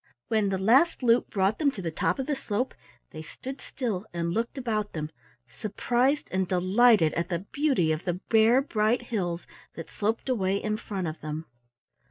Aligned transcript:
When 0.29 0.49
the 0.49 0.57
last 0.57 1.03
loop 1.03 1.29
brought 1.29 1.59
them 1.59 1.69
to 1.73 1.81
the 1.83 1.91
top 1.91 2.17
of 2.17 2.25
the 2.25 2.35
slope 2.35 2.73
they 3.11 3.21
stood 3.21 3.61
still 3.61 4.07
and 4.11 4.33
looked 4.33 4.57
about 4.57 4.93
them, 4.93 5.11
surprised 5.47 6.27
and 6.31 6.47
delighted 6.47 7.13
at 7.13 7.29
the 7.29 7.37
beauty 7.51 7.91
of 7.91 8.05
the 8.05 8.13
bare 8.15 8.63
bright 8.63 9.03
hills 9.03 9.45
that 9.75 9.91
sloped 9.91 10.27
away 10.27 10.55
in 10.57 10.77
front 10.77 11.05
of 11.07 11.21
them. 11.21 11.45